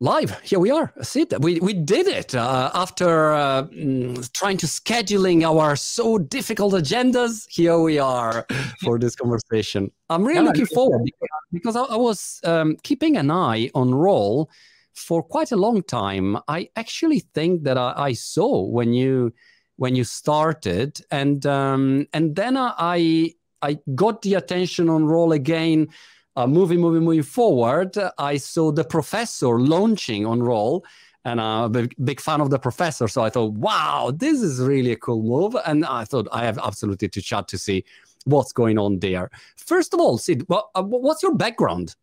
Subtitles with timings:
[0.00, 0.38] live.
[0.42, 0.92] Here we are.
[1.00, 6.74] Sid we, we did it uh, after uh, mm, trying to scheduling our so difficult
[6.74, 7.46] agendas.
[7.48, 8.46] Here we are
[8.84, 9.90] for this conversation.
[10.10, 11.10] I'm really yeah, looking forward
[11.52, 14.50] because, i, I was um, keeping an eye on roll
[14.94, 16.38] for quite a long time.
[16.48, 19.32] I actually think that i, I saw when you
[19.76, 23.32] when you started and um, and then i
[23.62, 25.88] i got the attention on roll again
[26.36, 30.84] uh, moving, moving, moving forward, I saw the professor launching on Roll,
[31.24, 33.08] and I'm a big, big fan of the professor.
[33.08, 35.56] So I thought, wow, this is really a cool move.
[35.66, 37.84] And I thought I have absolutely to chat to see
[38.24, 39.30] what's going on there.
[39.56, 41.96] First of all, Sid, what, uh, what's your background?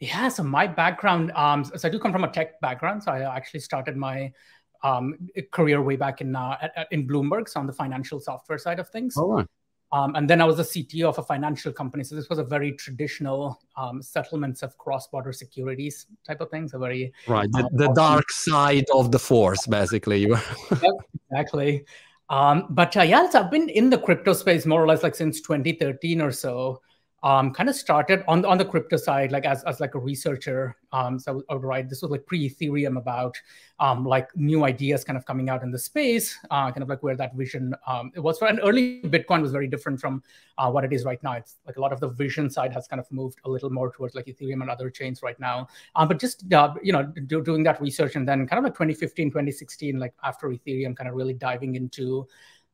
[0.00, 3.04] Yeah, so my background, um, so I do come from a tech background.
[3.04, 4.32] So I actually started my
[4.82, 5.14] um,
[5.50, 9.14] career way back in uh, in Bloomberg, so on the financial software side of things.
[9.16, 9.46] Oh, right.
[9.94, 12.02] Um, and then I was the CTO of a financial company.
[12.02, 16.74] So this was a very traditional um, settlements of cross-border securities type of things.
[16.74, 20.22] A very right, the, um, the dark side of the force, basically.
[20.82, 20.94] yep,
[21.30, 21.84] exactly.
[22.28, 25.40] Um, but uh, yeah, I've been in the crypto space more or less like since
[25.42, 26.82] 2013 or so
[27.24, 30.76] um, kind of started on on the crypto side, like as, as like a researcher.
[30.92, 33.34] Um, so I would write this was like pre Ethereum about
[33.80, 37.02] um, like new ideas kind of coming out in the space, uh, kind of like
[37.02, 38.46] where that vision um, it was for.
[38.46, 40.22] an early Bitcoin was very different from
[40.58, 41.32] uh, what it is right now.
[41.32, 43.90] It's like a lot of the vision side has kind of moved a little more
[43.90, 45.66] towards like Ethereum and other chains right now.
[45.96, 48.74] Um, but just uh, you know do, doing that research and then kind of like
[48.74, 52.28] 2015, 2016, like after Ethereum, kind of really diving into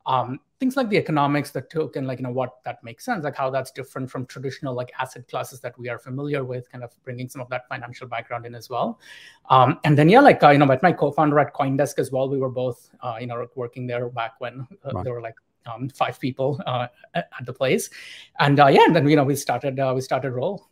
[0.07, 3.37] um, things like the economics, the token, like you know what that makes sense, like
[3.37, 6.93] how that's different from traditional like asset classes that we are familiar with, kind of
[7.05, 9.01] bringing some of that financial background in as well.
[9.49, 12.29] Um, and then yeah, like uh, you know, met my co-founder at CoinDesk as well.
[12.29, 15.05] We were both uh, you know working there back when uh, right.
[15.05, 17.91] there were like um, five people uh, at, at, the place,
[18.39, 20.69] and uh, yeah, and then you know we started uh, we started Roll.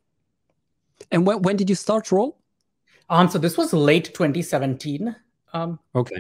[1.10, 2.38] And when when did you start Roll?
[3.10, 5.16] Um, so this was late 2017.
[5.54, 6.18] Um, okay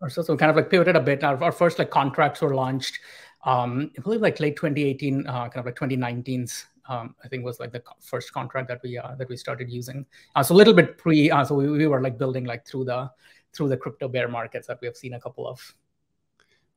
[0.00, 0.22] or so.
[0.22, 1.24] So kind of like pivoted a bit.
[1.24, 2.98] Our, our first like contracts were launched,
[3.44, 6.66] um, I believe like late 2018, uh, kind of like 2019's.
[6.88, 10.06] Um, I think was like the first contract that we uh, that we started using.
[10.34, 11.30] Uh, so a little bit pre.
[11.30, 13.10] Uh, so we, we were like building like through the
[13.52, 15.74] through the crypto bear markets that we have seen a couple of.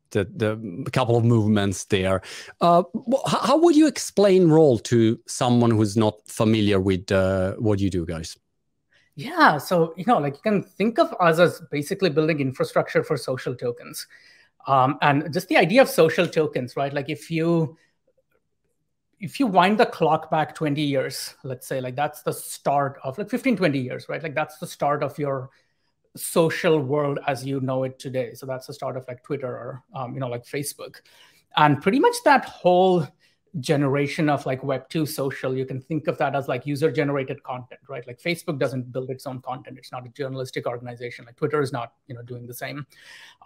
[0.10, 2.22] The, the couple of movements there.
[2.60, 2.84] Uh,
[3.26, 8.06] how would you explain Roll to someone who's not familiar with uh, what you do,
[8.06, 8.38] guys?
[9.16, 13.18] Yeah, so you know, like you can think of us as basically building infrastructure for
[13.18, 14.08] social tokens,
[14.68, 16.94] um, and just the idea of social tokens, right?
[16.94, 17.78] Like if you
[19.20, 23.18] if you wind the clock back 20 years, let's say, like that's the start of
[23.18, 24.24] like 15, 20 years, right?
[24.24, 25.50] Like that's the start of your
[26.16, 28.34] social world as you know it today.
[28.34, 31.02] So that's the start of like Twitter or um, you know like Facebook,
[31.58, 33.08] and pretty much that whole
[33.60, 37.42] generation of like web 2 social you can think of that as like user generated
[37.44, 38.06] content right?
[38.08, 39.78] Like facebook doesn't build its own content.
[39.78, 41.26] It's not a journalistic organization.
[41.26, 42.86] Like twitter is not you know doing the same.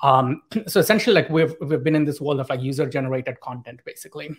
[0.04, 3.82] Um, so essentially like we've we've been in this world of like user generated content
[3.86, 4.36] basically.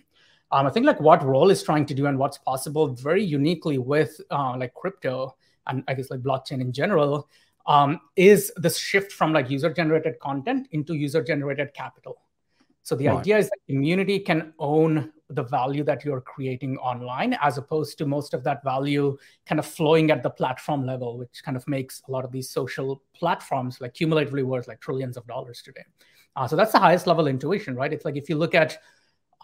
[0.53, 3.78] Um, i think like what Roll is trying to do and what's possible very uniquely
[3.78, 5.34] with uh, like crypto
[5.66, 7.28] and i guess like blockchain in general
[7.66, 12.19] um, is this shift from like user generated content into user generated capital.
[12.83, 13.19] So the right.
[13.19, 18.06] idea is that community can own the value that you're creating online as opposed to
[18.06, 19.16] most of that value
[19.47, 22.48] kind of flowing at the platform level which kind of makes a lot of these
[22.48, 25.84] social platforms like cumulatively worth like trillions of dollars today
[26.36, 28.78] uh, so that's the highest level intuition right it's like if you look at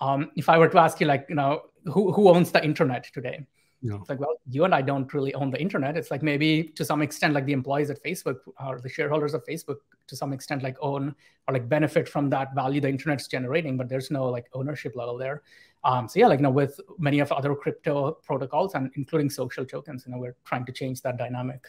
[0.01, 3.05] um, if i were to ask you like you know who, who owns the internet
[3.13, 3.45] today
[3.83, 3.97] yeah.
[3.97, 5.97] It's like, well, you and I don't really own the internet.
[5.97, 9.45] It's like maybe to some extent, like the employees at Facebook or the shareholders of
[9.45, 11.17] Facebook to some extent, like own
[11.49, 15.19] or like benefit from that value the internet's generating, but there's no like ownership level
[15.19, 15.43] there.
[15.85, 19.65] Um, so yeah, like you know, with many of other crypto protocols and including social
[19.65, 21.67] tokens, you know, we're trying to change that dynamic.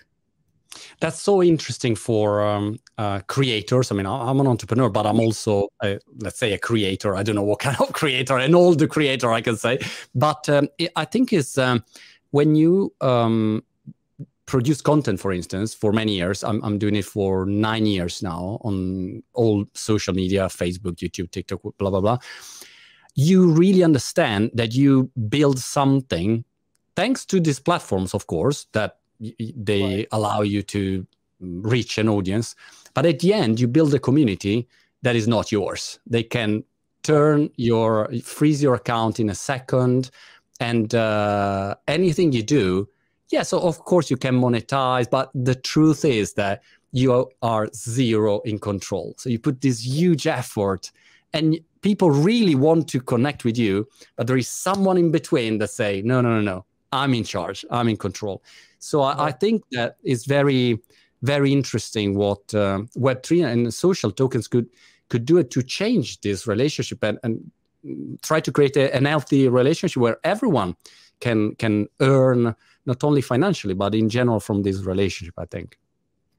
[1.00, 3.92] That's so interesting for um, uh, creators.
[3.92, 7.16] I mean, I'm an entrepreneur, but I'm also, a, let's say, a creator.
[7.16, 9.80] I don't know what kind of creator, an old creator, I can say.
[10.16, 11.84] But um, I think is um,
[12.32, 13.64] when you um,
[14.46, 16.44] produce content, for instance, for many years.
[16.44, 21.62] I'm, I'm doing it for nine years now on all social media, Facebook, YouTube, TikTok,
[21.78, 22.18] blah blah blah.
[23.16, 26.44] You really understand that you build something
[26.96, 30.08] thanks to these platforms, of course, that they right.
[30.12, 31.06] allow you to
[31.40, 32.56] reach an audience.
[32.94, 34.68] But at the end you build a community
[35.02, 36.00] that is not yours.
[36.08, 36.64] They can
[37.04, 40.10] turn your freeze your account in a second
[40.62, 42.88] and uh, anything you do
[43.30, 46.62] yeah so of course you can monetize but the truth is that
[46.94, 49.16] you are zero in control.
[49.18, 50.92] So you put this huge effort
[51.34, 55.70] and people really want to connect with you but there is someone in between that
[55.70, 58.42] say no no no no i'm in charge i'm in control
[58.80, 60.80] So I, I think that is very
[61.24, 64.68] very interesting what uh, Web3 and social tokens could
[65.10, 67.52] could do it to change this relationship and, and
[68.22, 70.76] try to create a, an healthy relationship where everyone
[71.20, 72.56] can can earn
[72.86, 75.36] not only financially but in general from this relationship.
[75.38, 75.78] I think.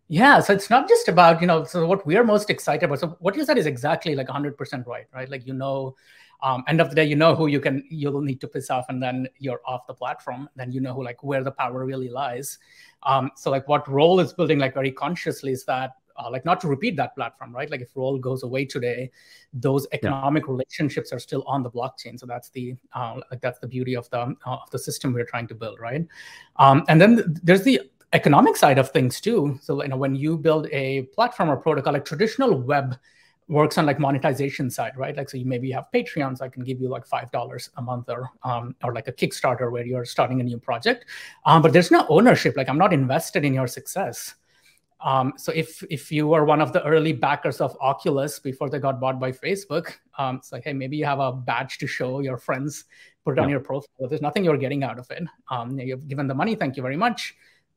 [0.09, 1.65] Yeah, so it's not just about you know.
[1.65, 3.01] So what we are most excited about.
[3.01, 5.29] So what you said is exactly like 100% right, right?
[5.31, 5.97] Like you know,
[6.43, 8.87] um, end of the day, you know who you can you'll need to piss off,
[8.91, 10.49] and then you're off the platform.
[10.57, 12.59] Then you know who like where the power really lies.
[13.05, 16.61] Um, so like what Roll is building like very consciously is that uh, like not
[16.61, 17.71] to repeat that platform, right?
[17.71, 19.11] Like if Roll goes away today,
[19.53, 20.51] those economic yeah.
[20.53, 22.19] relationships are still on the blockchain.
[22.19, 25.25] So that's the uh, like that's the beauty of the uh, of the system we're
[25.25, 26.07] trying to build, right?
[26.57, 27.81] Um, and then th- there's the
[28.15, 29.59] economic side of things too.
[29.61, 32.97] So you know when you build a platform or protocol, like traditional web
[33.49, 35.17] works on like monetization side, right?
[35.17, 38.09] Like so you maybe have Patreons, I can give you like five dollars a month
[38.09, 41.07] or um, or like a Kickstarter where you're starting a new project.
[41.45, 42.57] Um, but there's no ownership.
[42.57, 44.35] Like I'm not invested in your success.
[45.01, 48.79] Um, so if if you were one of the early backers of Oculus before they
[48.79, 52.21] got bought by Facebook, um, it's like hey maybe you have a badge to show
[52.21, 52.85] your friends,
[53.25, 53.43] put it yeah.
[53.43, 54.09] on your profile.
[54.09, 55.25] There's nothing you're getting out of it.
[55.51, 57.35] Um, you've given the money, thank you very much.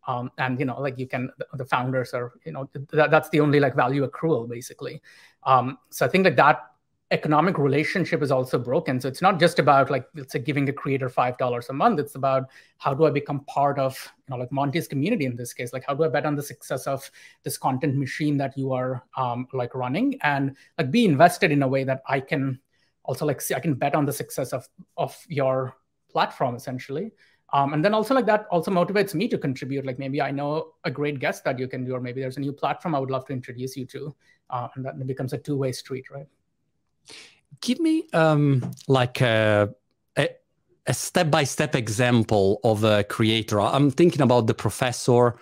[0.08, 3.42] Um, and you know like you can the founders are you know that, that's the
[3.42, 5.02] only like value accrual basically
[5.44, 6.62] um, so I think like that
[7.12, 9.00] economic relationship is also broken.
[9.00, 12.00] So it's not just about like let's say giving a creator five dollars a month.
[12.00, 15.54] It's about how do I become part of you know like Monty's community in this
[15.54, 15.72] case.
[15.72, 17.10] Like how do I bet on the success of
[17.44, 21.68] this content machine that you are um, like running and like be invested in a
[21.68, 22.60] way that I can
[23.04, 24.68] also like see I can bet on the success of
[24.98, 25.76] of your
[26.12, 27.12] platform essentially.
[27.54, 29.86] Um, and then also like that also motivates me to contribute.
[29.86, 32.42] Like maybe I know a great guest that you can do, or maybe there's a
[32.42, 34.16] new platform I would love to introduce you to
[34.50, 36.28] uh, and that becomes a two-way street right?
[37.62, 39.74] Give me um, like a,
[40.18, 40.30] a,
[40.86, 43.60] a step-by-step example of a creator.
[43.60, 45.40] I'm thinking about the professor.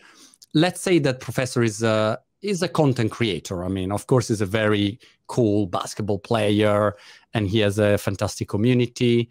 [0.53, 3.63] Let's say that professor is a is a content creator.
[3.63, 6.95] I mean of course he's a very cool basketball player
[7.33, 9.29] and he has a fantastic community.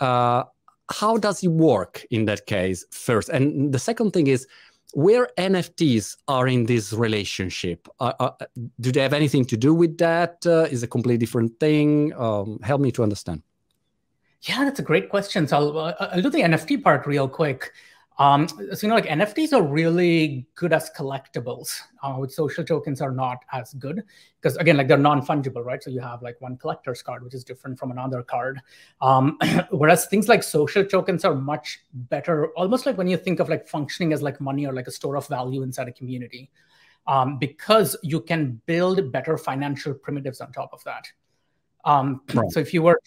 [0.00, 0.44] Uh,
[0.90, 4.46] how does he work in that case first and the second thing is
[4.94, 7.88] where NFTs are in this relationship,
[8.80, 10.46] do they have anything to do with that?
[10.46, 12.14] Uh, is a completely different thing?
[12.14, 13.42] Um, help me to understand.
[14.42, 15.46] Yeah, that's a great question.
[15.46, 17.72] So I'll, I'll do the NFT part real quick.
[18.18, 23.00] Um, so you know, like NFTs are really good as collectibles, uh, which social tokens
[23.00, 24.02] are not as good
[24.40, 25.80] because again, like they're non-fungible, right?
[25.80, 28.60] So you have like one collector's card, which is different from another card.
[29.00, 29.38] Um,
[29.70, 33.68] whereas things like social tokens are much better, almost like when you think of like
[33.68, 36.50] functioning as like money or like a store of value inside a community,
[37.06, 41.06] um, because you can build better financial primitives on top of that.
[41.84, 42.50] Um, right.
[42.50, 43.00] So if you were,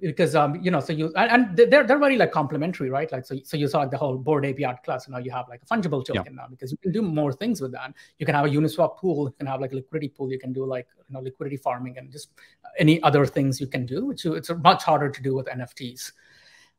[0.00, 3.10] because um, you know, so you and they're they're very like complementary, right?
[3.10, 5.08] Like so, so you saw like the whole Bored Ape class.
[5.08, 6.42] Now you have like a fungible token yeah.
[6.42, 7.92] now because you can do more things with that.
[8.18, 9.26] You can have a Uniswap pool.
[9.26, 10.30] You can have like a liquidity pool.
[10.30, 12.30] You can do like you know liquidity farming and just
[12.78, 16.12] any other things you can do, which it's much harder to do with NFTs.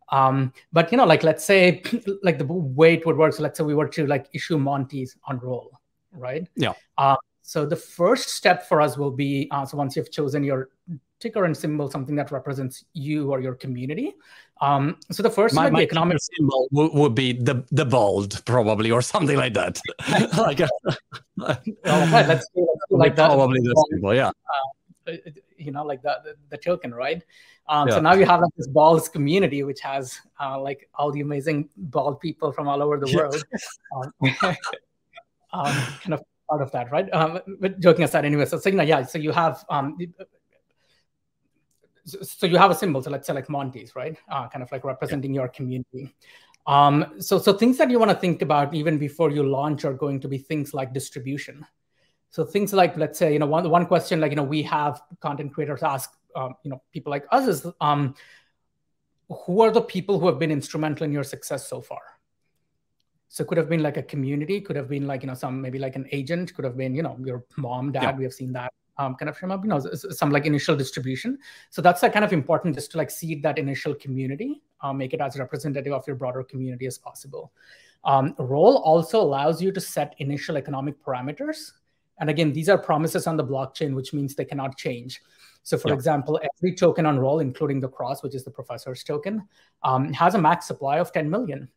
[0.09, 1.83] Um, but you know, like let's say
[2.23, 3.33] like the way it would work.
[3.33, 5.71] So let's say we were to like issue Monty's on roll,
[6.11, 6.47] right?
[6.55, 6.73] Yeah.
[6.97, 10.69] Uh, so the first step for us will be uh, so once you've chosen your
[11.25, 14.13] ticker and symbol something that represents you or your community.
[14.61, 18.91] Um, so the first my, my economic symbol would, would, be the the bold probably
[18.91, 19.81] or something like that.
[20.37, 20.69] like a,
[21.41, 21.57] oh,
[22.13, 23.27] right, let's do, let's do like that.
[23.27, 24.31] Probably the symbol, yeah.
[25.07, 25.13] Uh,
[25.57, 27.21] you know, like the, the, the token, right?
[27.67, 27.95] Um, yeah.
[27.95, 31.69] So now you have like this balls community, which has uh, like all the amazing
[31.75, 33.43] bald people from all over the world.
[33.95, 34.13] um,
[35.53, 37.11] um, kind of part of that, right?
[37.13, 38.45] Um, but joking aside, anyway.
[38.45, 39.03] So, so you know, yeah.
[39.03, 39.97] So you have um,
[42.05, 44.17] so you have a symbol so let's say like monty's right?
[44.29, 45.41] Uh, kind of like representing yeah.
[45.41, 46.15] your community.
[46.67, 49.93] Um, so so things that you want to think about even before you launch are
[49.93, 51.65] going to be things like distribution.
[52.29, 55.01] So things like let's say you know one one question like you know we have
[55.19, 58.15] content creators ask um, you know people like us is um,
[59.29, 62.01] who are the people who have been instrumental in your success so far?
[63.29, 65.61] So it could have been like a community could have been like you know some
[65.61, 68.15] maybe like an agent could have been you know your mom dad yeah.
[68.15, 71.37] we have seen that um, kind of you know some like initial distribution.
[71.69, 75.13] So that's like kind of important just to like seed that initial community, uh, make
[75.13, 77.51] it as representative of your broader community as possible.
[78.03, 81.71] Um, Roll also allows you to set initial economic parameters.
[82.19, 85.21] And again, these are promises on the blockchain, which means they cannot change.
[85.63, 85.95] So, for yeah.
[85.95, 89.47] example, every token on Roll, including the cross, which is the professor's token,
[89.83, 91.67] um, has a max supply of 10 million.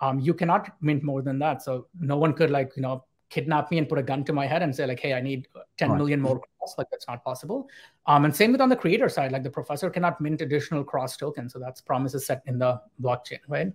[0.00, 1.62] Um, you cannot mint more than that.
[1.62, 4.46] So no one could like you know kidnap me and put a gun to my
[4.46, 5.98] head and say like, "Hey, I need ten right.
[5.98, 6.40] million more
[6.76, 7.68] like that's not possible.
[8.06, 11.16] Um, and same with on the creator side, like the professor cannot mint additional cross
[11.16, 11.52] tokens.
[11.52, 13.72] So that's promises set in the blockchain, right?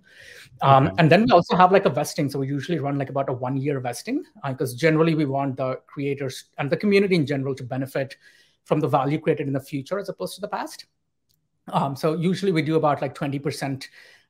[0.62, 0.96] Um, okay.
[0.98, 2.30] And then we also have like a vesting.
[2.30, 5.56] So we usually run like about a one year vesting because uh, generally we want
[5.56, 8.16] the creators and the community in general to benefit
[8.64, 10.86] from the value created in the future as opposed to the past.
[11.68, 13.86] Um, so usually we do about like 20%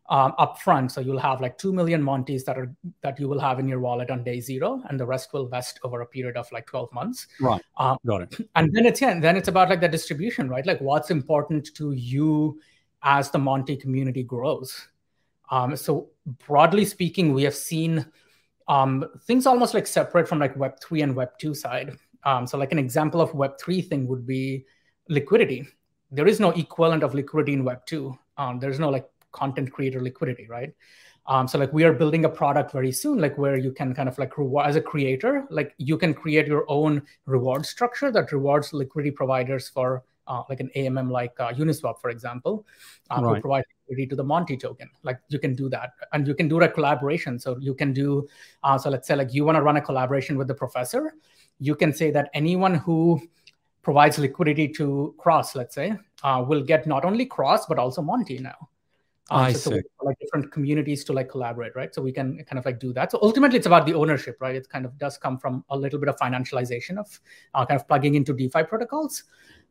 [0.08, 0.90] um, upfront.
[0.90, 3.80] So you'll have like 2 million Monties that are that you will have in your
[3.80, 6.92] wallet on day zero, and the rest will vest over a period of like 12
[6.92, 7.26] months.
[7.40, 7.62] Right.
[7.78, 8.50] Um, Got it.
[8.54, 10.66] And then it's yeah, then it's about like the distribution, right?
[10.66, 12.60] Like what's important to you
[13.02, 14.88] as the Monty community grows.
[15.50, 16.10] Um, so
[16.46, 18.06] broadly speaking, we have seen
[18.68, 21.96] um, things almost like separate from like Web three and Web two side.
[22.24, 24.64] Um, so like an example of Web three thing would be
[25.08, 25.66] liquidity.
[26.10, 28.18] There is no equivalent of liquidity in Web two.
[28.36, 30.72] Um, there's no like content creator liquidity, right?
[31.26, 34.08] Um, so like we are building a product very soon, like where you can kind
[34.08, 38.32] of like reward as a creator, like you can create your own reward structure that
[38.32, 42.66] rewards liquidity providers for uh, like an AMM like uh, Uniswap, for example,
[43.10, 43.40] uh, right.
[43.40, 44.90] provide liquidity to the Monty token.
[45.02, 47.38] Like you can do that, and you can do a collaboration.
[47.38, 48.26] So you can do,
[48.62, 51.14] uh, so let's say like you want to run a collaboration with the professor,
[51.58, 53.20] you can say that anyone who
[53.82, 58.38] provides liquidity to Cross, let's say, uh, will get not only Cross but also Monty
[58.38, 58.68] now.
[59.30, 59.80] Um, I so see.
[60.02, 61.94] like different communities to like collaborate, right?
[61.94, 63.10] So we can kind of like do that.
[63.10, 64.54] So ultimately, it's about the ownership, right?
[64.54, 67.20] It kind of does come from a little bit of financialization of
[67.54, 69.24] uh, kind of plugging into DeFi protocols.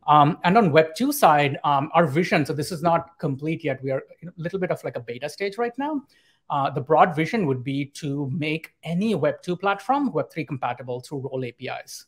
[0.06, 2.44] Um, and on Web two side, um, our vision.
[2.44, 3.82] So this is not complete yet.
[3.82, 6.02] We are a little bit of like a beta stage right now.
[6.50, 11.00] Uh, the broad vision would be to make any Web two platform Web three compatible
[11.00, 12.06] through Roll APIs.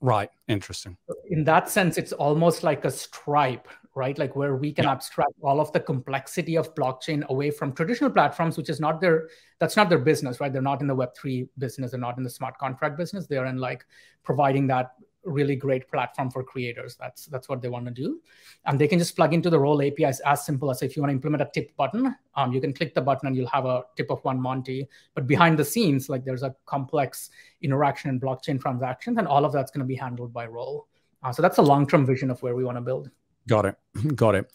[0.00, 0.28] Right.
[0.48, 0.98] Interesting.
[1.30, 4.18] In that sense, it's almost like a Stripe, right?
[4.18, 4.92] Like where we can yeah.
[4.92, 9.28] abstract all of the complexity of blockchain away from traditional platforms, which is not their
[9.58, 10.52] that's not their business, right?
[10.52, 13.26] They're not in the Web three business, they're not in the smart contract business.
[13.26, 13.84] They're in like
[14.24, 14.92] providing that
[15.24, 16.96] really great platform for creators.
[16.96, 18.20] That's that's what they want to do,
[18.66, 21.10] and they can just plug into the Roll APIs as simple as if you want
[21.10, 23.82] to implement a tip button, um, you can click the button and you'll have a
[23.96, 24.88] tip of one Monty.
[25.14, 27.30] But behind the scenes, like there's a complex
[27.62, 30.88] interaction and blockchain transactions, and all of that's going to be handled by Roll.
[31.22, 33.10] Uh, so that's a long term vision of where we want to build.
[33.48, 33.76] Got it.
[34.16, 34.52] Got it.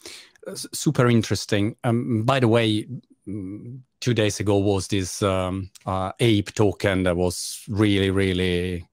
[0.72, 1.76] Super interesting.
[1.84, 2.86] Um, by the way,
[3.26, 8.86] mm, two days ago was this um, uh, ape token that was really, really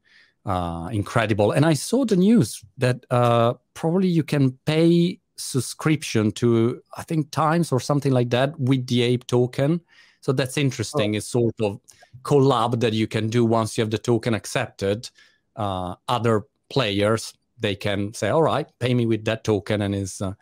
[0.45, 1.51] uh, incredible.
[1.51, 7.31] And I saw the news that uh, probably you can pay subscription to I think
[7.31, 9.81] Times or something like that with the Ape token.
[10.21, 11.15] So that's interesting.
[11.15, 11.17] Oh.
[11.17, 11.79] It's sort of
[12.23, 15.09] collab that you can do once you have the token accepted.
[15.55, 20.21] Uh, other players they can say, "All right, pay me with that token," and is
[20.21, 20.33] uh,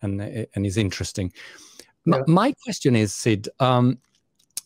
[0.00, 0.20] and
[0.54, 1.32] and is interesting.
[2.04, 2.22] Yeah.
[2.26, 3.48] My question is, Sid.
[3.60, 3.98] Um,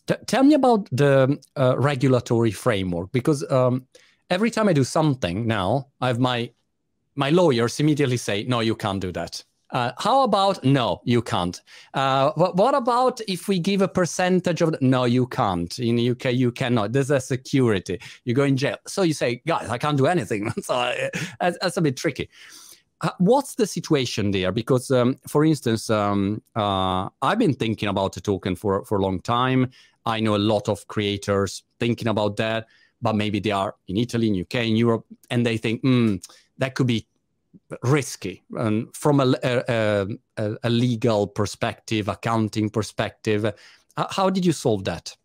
[0.07, 3.85] t- tell me about the uh, regulatory framework because um,
[4.29, 6.51] every time I do something now, I have my
[7.15, 11.61] my lawyers immediately say, "No, you can't do that." Uh, how about no, you can't.
[11.93, 15.77] Uh, what, what, about if we give a percentage of no, you can't.
[15.79, 16.93] In the UK, you cannot.
[16.93, 17.99] There's a security.
[18.23, 18.77] You go in jail.
[18.87, 20.51] So you say, guys, I can't do anything.
[20.61, 21.09] so uh,
[21.39, 22.29] that's, that's, a bit tricky.
[23.01, 24.51] Uh, what's the situation there?
[24.51, 29.01] Because, um, for instance, um, uh, I've been thinking about the token for for a
[29.01, 29.71] long time.
[30.05, 32.67] I know a lot of creators thinking about that
[33.01, 36.23] but maybe they are in Italy, in UK, in Europe, and they think mm,
[36.57, 37.05] that could be
[37.83, 40.07] risky and from a, a,
[40.37, 43.53] a, a, legal perspective, accounting perspective.
[43.97, 45.15] How did you solve that?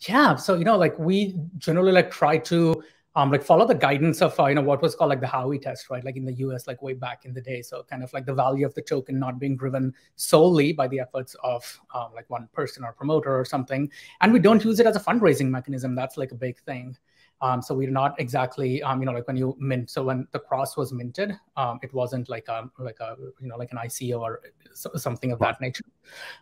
[0.00, 2.82] Yeah, so you know, like we generally like try to
[3.14, 5.60] um, like follow the guidance of uh, you know what was called like the Howey
[5.60, 6.04] test, right?
[6.04, 7.62] Like in the U.S., like way back in the day.
[7.62, 11.00] So kind of like the value of the token not being driven solely by the
[11.00, 14.86] efforts of um, like one person or promoter or something, and we don't use it
[14.86, 15.94] as a fundraising mechanism.
[15.94, 16.96] That's like a big thing.
[17.42, 19.90] Um, so we're not exactly, um, you know, like when you mint.
[19.90, 23.56] So when the cross was minted, um, it wasn't like a like a you know
[23.56, 24.40] like an ICO or
[24.74, 25.84] something of that nature.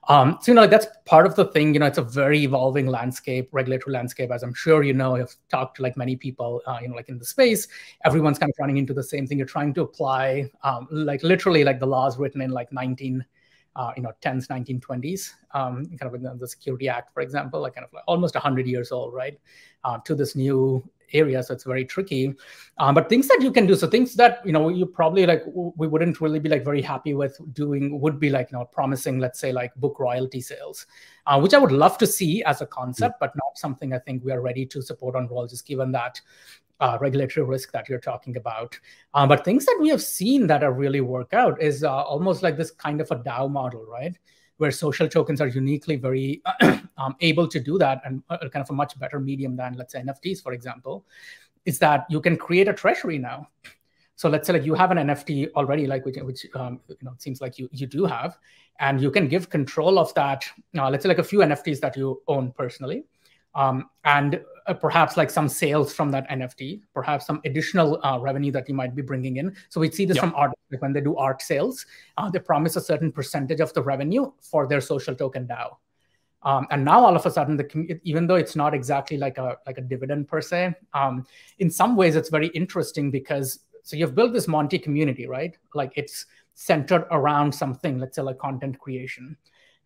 [0.09, 1.73] Um, so you know like that's part of the thing.
[1.73, 5.17] You know, it's a very evolving landscape, regulatory landscape, as I'm sure you know.
[5.17, 7.67] I've talked to like many people, uh, you know, like in the space.
[8.05, 9.39] Everyone's kind of running into the same thing.
[9.39, 13.25] You're trying to apply, um, like literally, like the laws written in like 19
[13.77, 17.85] uh, you know 10s 1920s um, kind of the security act for example like kind
[17.85, 19.39] of like almost 100 years old right
[19.85, 22.35] uh, to this new area so it's very tricky
[22.79, 25.43] um, but things that you can do so things that you know you probably like
[25.55, 29.19] we wouldn't really be like very happy with doing would be like you know promising
[29.19, 30.87] let's say like book royalty sales
[31.27, 33.25] uh, which i would love to see as a concept mm-hmm.
[33.25, 36.21] but not something i think we are ready to support on roll just given that
[36.81, 38.79] uh, regulatory risk that you're talking about.
[39.15, 42.43] Uh, but things that we have seen that are really work out is uh, almost
[42.43, 44.17] like this kind of a DAO model, right?
[44.57, 46.43] Where social tokens are uniquely very
[46.99, 49.93] um, able to do that and uh, kind of a much better medium than, let's
[49.93, 51.05] say, NFTs, for example,
[51.65, 53.49] is that you can create a treasury now.
[54.17, 57.13] So let's say like you have an NFT already, like which, which um, you know
[57.13, 58.39] it seems like you you do have,
[58.79, 60.45] and you can give control of that.
[60.77, 63.05] Uh, let's say like a few NFTs that you own personally,
[63.55, 68.53] um, and uh, perhaps like some sales from that NFT, perhaps some additional uh, revenue
[68.53, 69.55] that you might be bringing in.
[69.69, 72.77] So we see this from art, like when they do art sales, uh, they promise
[72.77, 75.77] a certain percentage of the revenue for their social token DAO.
[76.43, 79.59] Um, and now all of a sudden, the even though it's not exactly like a
[79.67, 81.27] like a dividend per se, um,
[81.59, 85.57] in some ways it's very interesting because so you've built this Monty community, right?
[85.75, 89.37] Like it's centered around something, let's say like content creation,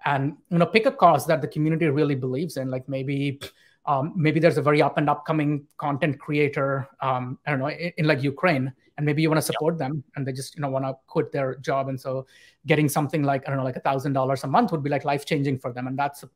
[0.04, 3.40] and you know pick a cause that the community really believes in, like maybe.
[3.86, 7.92] Um, maybe there's a very up and upcoming content creator, um, I don't know, in,
[7.98, 10.70] in, like Ukraine, and maybe you want to support them, and they just you know
[10.70, 12.26] want to quit their job, and so
[12.64, 15.04] getting something like I don't know, like a thousand dollars a month would be like
[15.04, 16.30] life changing for them, and that's a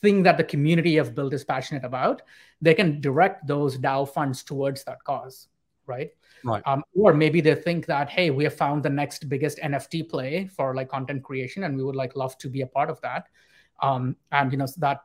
[0.00, 2.22] thing that the community of build is passionate about,
[2.60, 5.48] they can direct those DAO funds towards that cause,
[5.88, 6.10] right?
[6.44, 6.62] Right.
[6.66, 10.46] Um, or maybe they think that, hey, we have found the next biggest NFT play
[10.46, 13.26] for like content creation, and we would like love to be a part of that.
[13.80, 15.02] Um, and you know so that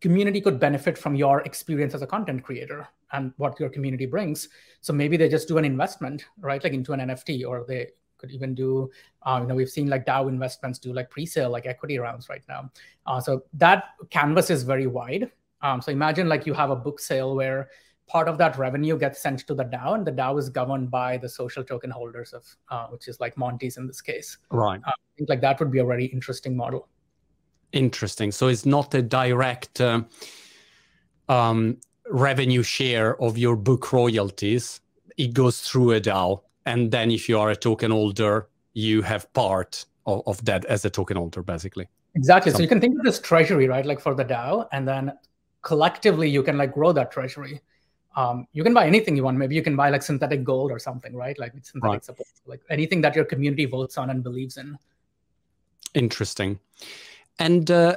[0.00, 4.48] community could benefit from your experience as a content creator and what your community brings.
[4.80, 7.88] So maybe they just do an investment, right, like into an NFT, or they
[8.18, 8.90] could even do
[9.22, 12.42] uh, you know we've seen like dao investments do like pre-sale like equity rounds right
[12.48, 12.70] now
[13.06, 15.30] uh, so that canvas is very wide
[15.62, 17.70] um, so imagine like you have a book sale where
[18.08, 21.16] part of that revenue gets sent to the dao and the dao is governed by
[21.18, 24.38] the social token holders of uh, which is like monty's in this case.
[24.50, 24.80] Right.
[24.84, 26.88] Uh, i think like that would be a very interesting model.
[27.72, 28.32] Interesting.
[28.32, 30.02] So it's not a direct uh,
[31.28, 31.76] um,
[32.10, 34.80] revenue share of your book royalties.
[35.18, 39.30] It goes through a dao and then if you are a token holder you have
[39.32, 41.88] part of, of that as a token holder basically.
[42.14, 42.52] Exactly.
[42.52, 45.12] So you can think of this treasury right like for the dao and then
[45.62, 47.60] collectively you can like grow that treasury
[48.16, 50.78] um, you can buy anything you want maybe you can buy like synthetic gold or
[50.78, 52.04] something right like synthetic right.
[52.04, 54.78] support like anything that your community votes on and believes in
[55.94, 56.58] interesting
[57.38, 57.96] and uh,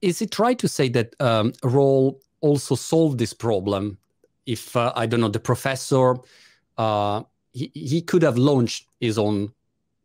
[0.00, 3.98] is it right to say that um, Roll also solved this problem
[4.46, 6.14] if uh, i don't know the professor
[6.78, 7.22] uh,
[7.52, 9.52] he, he could have launched his own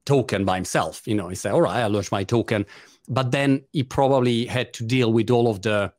[0.05, 1.07] token by himself.
[1.07, 2.65] You know, he said, all right, I launched my token.
[3.07, 5.93] But then he probably had to deal with all of the,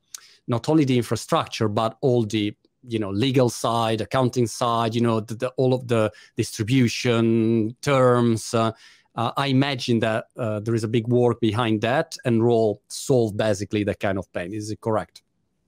[0.47, 2.55] not only the infrastructure, but all the,
[2.87, 8.55] you know, legal side, accounting side, you know, the, the, all of the distribution terms.
[8.55, 8.73] Uh,
[9.17, 13.37] uh, I imagine that uh, there is a big work behind that and Roll solve
[13.37, 14.53] basically that kind of pain.
[14.53, 15.23] Is it correct?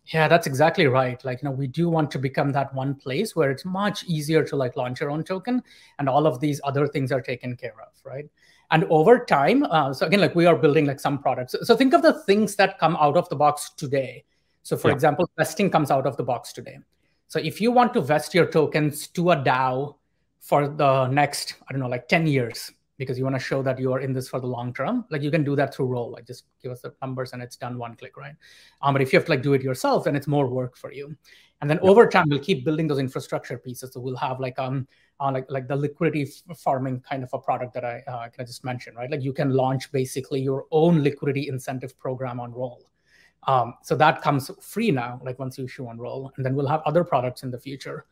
[0.07, 1.23] Yeah, that's exactly right.
[1.25, 4.45] Like, you know, we do want to become that one place where it's much easier
[4.45, 5.63] to like launch your own token
[5.99, 8.27] and all of these other things are taken care of, right?
[8.71, 11.55] And over time, uh, so again, like we are building like some products.
[11.63, 14.25] So think of the things that come out of the box today.
[14.63, 14.95] So for yeah.
[14.95, 16.79] example, vesting comes out of the box today.
[17.29, 19.97] So if you want to vest your tokens to a DAO
[20.41, 23.79] for the next, I don't know, like 10 years, because you want to show that
[23.79, 26.11] you are in this for the long term like you can do that through roll
[26.11, 28.35] like just give us the numbers and it's done one click right?
[28.83, 30.93] Um, but if you have to like do it yourself then it's more work for
[30.93, 31.17] you.
[31.61, 33.93] And then over time we'll keep building those infrastructure pieces.
[33.93, 34.87] So we'll have like um
[35.21, 38.45] uh, like like the liquidity farming kind of a product that i uh, can I
[38.45, 39.11] just mention right?
[39.11, 42.83] Like you can launch basically your own liquidity incentive program on roll
[43.47, 46.67] um, so that comes free now like once you issue on roll and then we'll
[46.67, 48.07] have other products in the future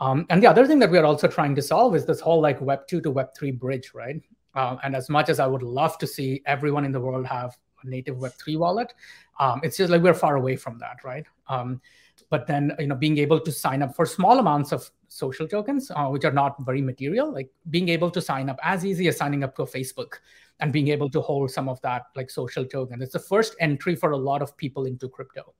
[0.00, 2.40] um, and the other thing that we are also trying to solve is this whole
[2.40, 4.20] like Web 2 to Web 3 bridge, right?
[4.54, 7.56] Uh, and as much as I would love to see everyone in the world have
[7.84, 8.94] a native Web 3 wallet,
[9.38, 11.24] um, it's just like we're far away from that, right?
[11.48, 11.80] Um,
[12.30, 15.90] but then, you know, being able to sign up for small amounts of social tokens,
[15.90, 19.16] uh, which are not very material, like being able to sign up as easy as
[19.16, 20.14] signing up to a Facebook
[20.60, 23.02] and being able to hold some of that like social token.
[23.02, 25.54] It's the first entry for a lot of people into crypto.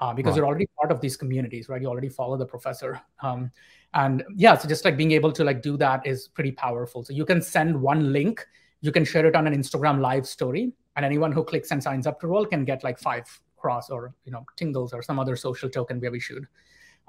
[0.00, 0.36] Uh, because right.
[0.36, 1.82] you're already part of these communities, right?
[1.82, 3.00] You already follow the professor.
[3.20, 3.50] Um,
[3.94, 7.12] and yeah so just like being able to like do that is pretty powerful so
[7.12, 8.46] you can send one link
[8.80, 12.06] you can share it on an instagram live story and anyone who clicks and signs
[12.06, 13.24] up to roll can get like five
[13.56, 16.46] cross or you know tingles or some other social token we have issued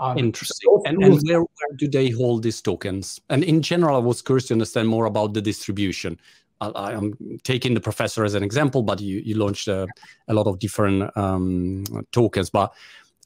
[0.02, 0.70] um, Interesting.
[0.72, 3.20] So and, and where, where, do they hold these tokens?
[3.30, 6.18] And in general, I was curious to understand more about the distribution.
[6.62, 9.88] I, am taking the professor as an example, but you, you launched a,
[10.28, 12.50] a lot of different um, tokens.
[12.50, 12.74] But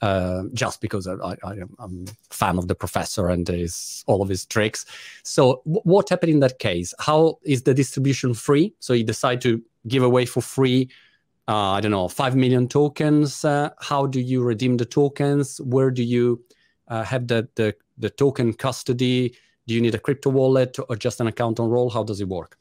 [0.02, 4.30] uh, just because I, I, am a fan of the professor and his, all of
[4.30, 4.86] his tricks.
[5.24, 6.94] So, w- what happened in that case?
[7.00, 8.74] How is the distribution free?
[8.80, 10.90] So, you decide to give away for free,
[11.48, 13.46] uh, I don't know, 5 million tokens.
[13.46, 15.62] Uh, how do you redeem the tokens?
[15.62, 16.44] Where do you
[16.90, 19.36] uh, have the, the, the token custody?
[19.68, 21.90] Do you need a crypto wallet or just an account on roll?
[21.90, 22.58] How does it work?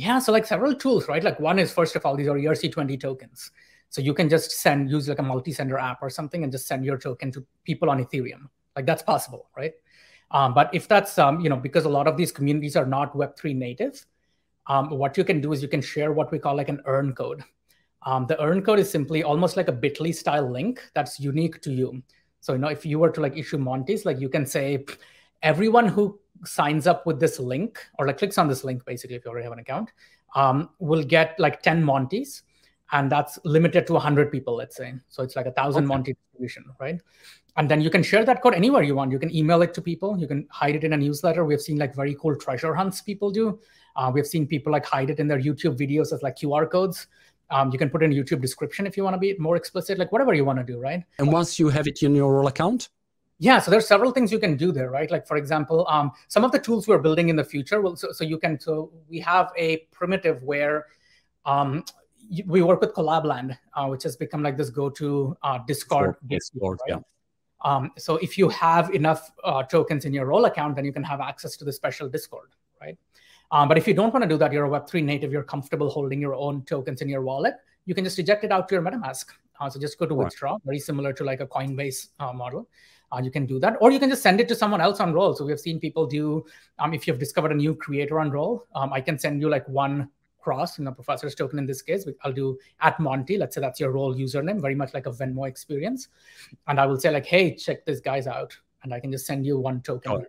[0.00, 1.22] Yeah, so like several tools, right?
[1.22, 3.50] Like one is first of all, these are ERC20 tokens.
[3.90, 6.86] So you can just send, use like a multi-sender app or something and just send
[6.86, 8.48] your token to people on Ethereum.
[8.74, 9.74] Like that's possible, right?
[10.30, 13.12] Um, but if that's um, you know because a lot of these communities are not
[13.12, 14.06] Web3 native,
[14.68, 17.12] um, what you can do is you can share what we call like an earn
[17.14, 17.42] code.
[18.06, 21.70] Um, the earn code is simply almost like a Bitly style link that's unique to
[21.70, 22.02] you.
[22.40, 24.86] So you know if you were to like issue Monties, like you can say
[25.42, 29.24] everyone who signs up with this link or like clicks on this link basically if
[29.24, 29.90] you already have an account
[30.34, 32.42] um, will get like 10 Monties
[32.92, 34.94] and that's limited to 100 people let's say.
[35.08, 35.88] So it's like a thousand okay.
[35.88, 37.00] monty distribution right?
[37.56, 39.10] And then you can share that code anywhere you want.
[39.10, 40.18] You can email it to people.
[40.18, 41.44] You can hide it in a newsletter.
[41.44, 43.58] We've seen like very cool treasure hunts people do.
[43.96, 47.06] Uh, we've seen people like hide it in their youtube videos as like qr codes.
[47.50, 49.98] Um, you can put in a youtube description if you want to be more explicit
[49.98, 51.02] like whatever you want to do right?
[51.18, 52.88] And once you have it in your Roll account
[53.40, 56.44] yeah so there's several things you can do there right like for example um, some
[56.44, 59.18] of the tools we're building in the future will so, so you can so we
[59.18, 60.86] have a primitive where
[61.44, 61.82] um,
[62.46, 66.16] we work with Collabland, uh, which has become like this go-to uh, Discord.
[66.28, 66.98] Discord, right?
[66.98, 67.02] yeah.
[67.62, 71.02] Um, so if you have enough uh, tokens in your Roll account, then you can
[71.02, 72.50] have access to the special Discord,
[72.80, 72.96] right?
[73.50, 75.90] Um, but if you don't want to do that, you're a Web3 native, you're comfortable
[75.90, 78.82] holding your own tokens in your wallet, you can just eject it out to your
[78.82, 79.26] MetaMask.
[79.58, 80.24] Uh, so just go to right.
[80.24, 82.68] withdraw, very similar to like a Coinbase uh, model.
[83.12, 85.12] Uh, you can do that, or you can just send it to someone else on
[85.12, 85.34] Roll.
[85.34, 86.44] So we have seen people do.
[86.78, 89.68] Um, if you've discovered a new creator on Roll, um, I can send you like
[89.68, 90.08] one
[90.40, 92.06] cross, you know, professor's token in this case.
[92.22, 93.36] I'll do at Monty.
[93.36, 96.08] Let's say that's your Roll username, very much like a Venmo experience.
[96.66, 99.44] And I will say like, hey, check this guys out, and I can just send
[99.44, 100.12] you one token.
[100.12, 100.24] Oh.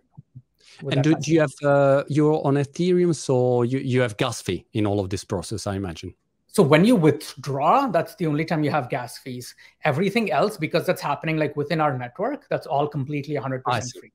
[0.90, 4.64] And do, do, you have uh, you're on Ethereum, so you you have gas fee
[4.72, 6.14] in all of this process, I imagine.
[6.52, 9.54] So when you withdraw, that's the only time you have gas fees.
[9.84, 13.62] Everything else, because that's happening like within our network, that's all completely 100%
[13.98, 14.12] free.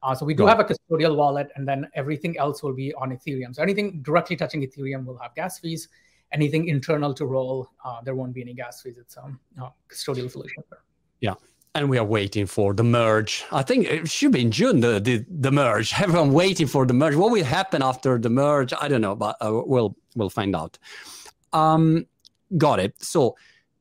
[0.00, 3.10] Uh, so we do have a custodial wallet, and then everything else will be on
[3.10, 3.54] Ethereum.
[3.54, 5.88] So anything directly touching Ethereum will have gas fees.
[6.32, 8.96] Anything internal to Roll, uh, there won't be any gas fees.
[8.96, 10.62] It's um, a custodial solution.
[10.70, 10.78] there.
[11.20, 11.34] Yeah,
[11.74, 13.44] and we are waiting for the merge.
[13.50, 15.92] I think it should be in June the the, the merge.
[16.00, 17.16] Everyone waiting for the merge.
[17.16, 18.72] What will happen after the merge?
[18.80, 20.78] I don't know, but uh, we'll we'll find out.
[21.52, 22.06] Um,
[22.56, 22.94] got it.
[23.02, 23.36] So,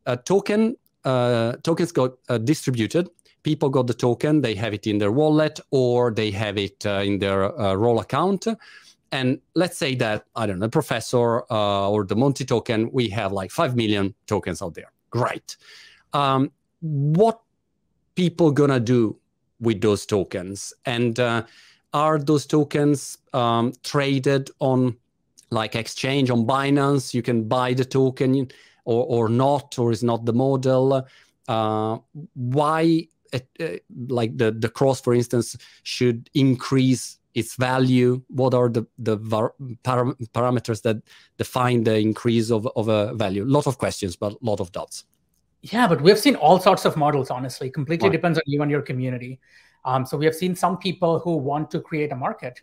[0.05, 3.09] uh, token uh, tokens got uh, distributed
[3.43, 7.01] people got the token, they have it in their wallet or they have it uh,
[7.03, 8.47] in their uh, Roll account.
[9.11, 13.31] And let's say that, I don't know, professor uh, or the Monty token, we have
[13.31, 14.91] like 5 million tokens out there.
[15.09, 15.57] Great.
[16.13, 16.51] Um,
[16.81, 17.41] what
[18.15, 19.17] people gonna do
[19.59, 20.73] with those tokens?
[20.85, 21.43] And uh,
[21.93, 24.95] are those tokens um, traded on
[25.51, 27.13] like exchange on Binance?
[27.13, 28.47] You can buy the token
[28.85, 31.07] or, or not, or is not the model?
[31.47, 31.97] Uh,
[32.33, 33.39] why uh,
[34.07, 38.21] like the the cross, for instance, should increase its value?
[38.27, 40.97] What are the the param parameters that
[41.37, 43.43] define the increase of of a value?
[43.43, 45.05] A lot of questions, but a lot of doubts.
[45.61, 47.29] Yeah, but we've seen all sorts of models.
[47.29, 48.13] Honestly, completely right.
[48.13, 49.39] depends on you and your community.
[49.85, 52.61] Um, so we have seen some people who want to create a market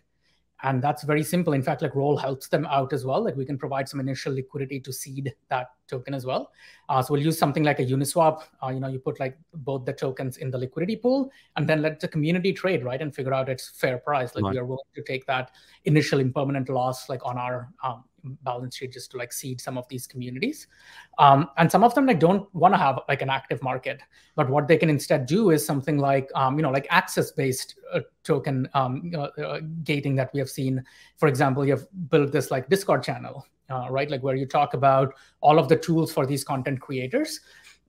[0.63, 1.53] and that's very simple.
[1.53, 3.23] In fact like roll helps them out as well.
[3.23, 6.51] Like we can provide some initial liquidity to seed that token as well
[6.89, 8.43] uh, so we'll use something like a uniswap.
[8.63, 11.81] Uh, you know you put like both the tokens in the liquidity pool and then
[11.81, 14.35] let the community trade right and figure out its fair price.
[14.35, 14.53] Like right.
[14.53, 15.51] we are willing to take that
[15.85, 18.03] initial impermanent loss like on our um,
[18.43, 20.67] balance sheet just to like seed some of these communities.
[21.17, 24.01] Um, and some of them like don't want to have like an active market.
[24.35, 27.75] But what they can instead do is something like um, you know like access based
[27.93, 30.83] uh, token um, uh, uh, gating that we have seen.
[31.17, 34.09] For example you have built this like discord channel uh, right?
[34.09, 37.41] Like where you talk about all of the tools for these content creators.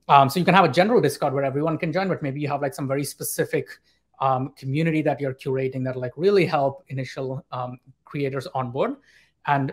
[0.09, 2.47] Um, so you can have a general discord where everyone can join but maybe you
[2.47, 3.69] have like some very specific
[4.19, 8.95] um, community that you're curating that like really help initial um, creators on board
[9.45, 9.71] and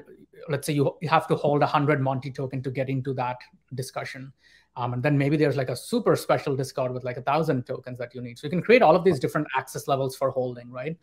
[0.49, 3.39] let's say you, you have to hold a 100 monty token to get into that
[3.75, 4.33] discussion
[4.77, 7.99] um, and then maybe there's like a super special discord with like a thousand tokens
[7.99, 8.39] that you need.
[8.39, 10.97] So you can create all of these different access levels for holding right?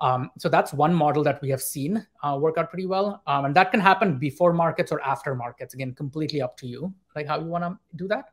[0.00, 3.22] Um, so that's one model that we have seen uh, work out pretty well.
[3.26, 5.74] Um, and that can happen before markets or after markets.
[5.74, 8.26] Again completely up to you like how you want to do that.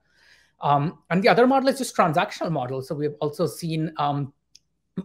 [0.61, 4.31] Um, and the other model is just transactional model so we've also seen um,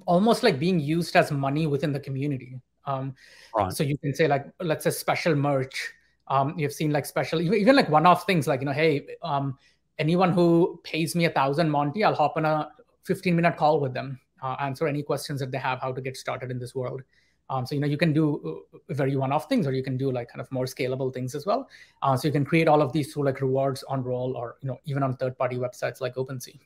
[0.06, 2.60] almost like being used as money within the community.
[2.84, 3.14] Um,
[3.56, 3.72] right.
[3.72, 5.92] So you can say like, let's say special merch.
[6.28, 9.56] Um, you've seen like special, even like one-off things like, you know, hey, um,
[9.98, 12.70] anyone who pays me a thousand Monty, I'll hop on a
[13.04, 16.16] 15 minute call with them, uh, answer any questions that they have, how to get
[16.16, 17.02] started in this world.
[17.50, 20.12] Um, so, you know, you can do uh, very one-off things, or you can do
[20.12, 21.68] like kind of more scalable things as well.
[22.02, 24.68] Uh, so you can create all of these through like rewards on Roll, or you
[24.68, 26.58] know, even on third-party websites like OpenSea.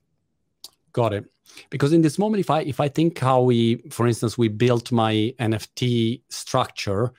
[0.92, 1.24] Got it.
[1.70, 4.92] Because in this moment, if I if I think how we, for instance, we built
[4.92, 7.12] my NFT structure,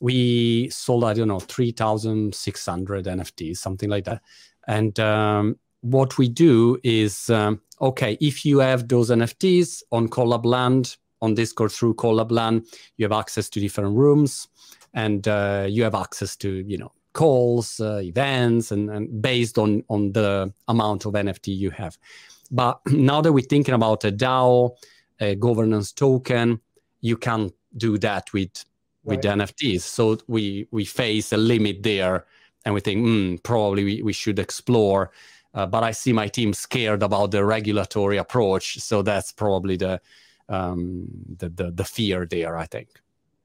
[0.00, 4.22] we sold I don't know three thousand six hundred NFTs, something like that.
[4.68, 10.44] And um, what we do is um, okay, if you have those NFTs on Collab
[10.44, 14.48] Land, on Discord through Collabland, you have access to different rooms,
[14.94, 19.82] and uh, you have access to you know calls, uh, events, and, and based on
[19.88, 21.98] on the amount of NFT you have.
[22.50, 24.76] But now that we're thinking about a DAO,
[25.20, 26.60] a governance token,
[27.00, 28.64] you can't do that with
[29.04, 29.38] with right.
[29.38, 29.82] NFTs.
[29.82, 32.26] So we we face a limit there,
[32.68, 35.10] and we think mm, probably we, we should explore.
[35.54, 40.02] Uh, but I see my team scared about the regulatory approach, so that's probably the
[40.50, 42.58] um, the, the the fear there.
[42.58, 42.88] I think.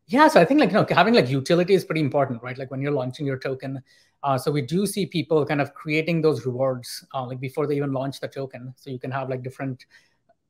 [0.08, 2.58] Yeah, so I think like you know having like utility is pretty important, right?
[2.58, 3.82] Like when you're launching your token.
[4.24, 7.78] Uh, so we do see people kind of creating those rewards uh, like before they
[7.78, 8.74] even launch the token.
[8.76, 9.86] So you can have like different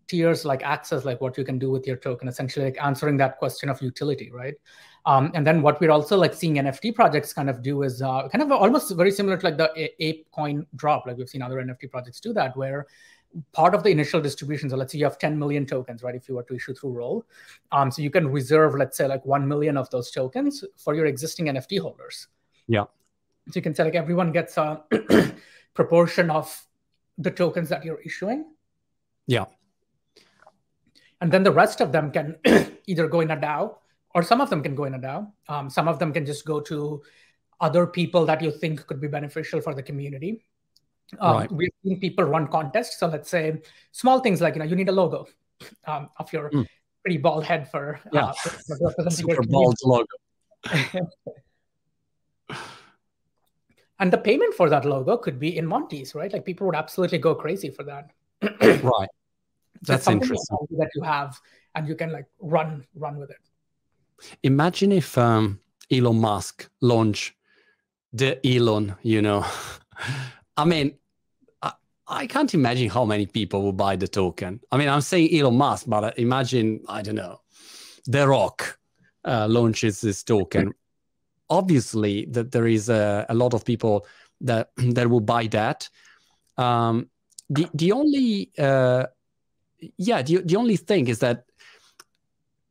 [0.08, 3.38] tiers like access like what you can do with your token essentially like answering that
[3.38, 4.56] question of utility right
[5.06, 8.28] um, and then what we're also like seeing nft projects kind of do is uh,
[8.30, 11.06] kind of almost very similar to like the ape coin drop.
[11.06, 12.88] Like we've seen other nft projects do that where
[13.52, 16.30] part of the initial distribution so let's say you have 10 million tokens right if
[16.30, 17.26] you were to issue through roll
[17.72, 21.08] um, so you can reserve let's say like 1 million of those tokens for your
[21.08, 22.28] existing nft holders.
[22.68, 22.86] Yeah.
[23.48, 24.84] So you can say like everyone gets a
[25.74, 26.66] proportion of
[27.18, 28.46] the tokens that you're issuing.
[29.28, 29.46] Yeah.
[31.20, 32.38] And then the rest of them can
[32.88, 33.78] either go in a DAO
[34.14, 35.32] or some of them can go in a DAO.
[35.48, 37.02] Um, some of them can just go to
[37.60, 40.44] other people that you think could be beneficial for the community.
[41.20, 41.52] Um, right.
[41.52, 43.00] We've seen people run contests.
[43.00, 45.28] So let's say small things like you know you need a logo
[45.86, 46.66] um, of your mm.
[47.04, 48.34] pretty bald head for yeah,
[49.00, 50.06] uh, super bald logo.
[54.00, 56.32] and the payment for that logo could be in Monties, right?
[56.32, 58.12] Like people would absolutely go crazy for that.
[58.42, 59.10] right.
[59.82, 60.58] That's interesting.
[60.78, 61.40] That you have,
[61.76, 63.38] and you can like run run with it.
[64.44, 65.60] Imagine if um,
[65.92, 67.36] Elon Musk launch
[68.12, 68.96] the Elon.
[69.02, 69.46] You know,
[70.58, 70.96] I mean,
[71.62, 71.74] I,
[72.08, 74.60] I can't imagine how many people will buy the token.
[74.72, 77.42] I mean, I'm saying Elon Musk, but uh, imagine I don't know,
[78.06, 78.78] The Rock
[79.26, 80.74] uh, launches this token.
[81.50, 84.06] Obviously, that there is a, a lot of people
[84.42, 85.90] that that will buy that.
[86.58, 87.10] Um,
[87.50, 89.06] the the only uh,
[89.98, 91.46] yeah, the, the only thing is that